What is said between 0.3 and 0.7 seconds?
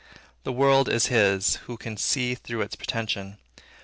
The